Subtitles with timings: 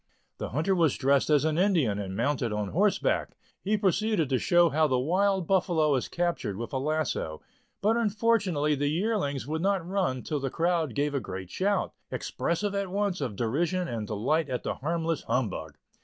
[0.39, 4.69] The hunter was dressed as an Indian, and mounted on horseback; he proceeded to show
[4.69, 7.39] how the wild buffalo is captured with a lasso,
[7.81, 12.73] but unfortunately the yearlings would not run till the crowd gave a great shout, expressive
[12.73, 15.77] at once of derision and delight at the harmless humbug.